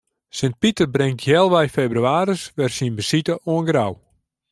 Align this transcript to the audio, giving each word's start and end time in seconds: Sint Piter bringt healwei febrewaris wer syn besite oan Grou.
Sint 0.37 0.53
Piter 0.61 0.87
bringt 0.95 1.25
healwei 1.27 1.67
febrewaris 1.77 2.43
wer 2.57 2.71
syn 2.77 2.93
besite 2.97 3.35
oan 3.51 3.65
Grou. 3.69 3.93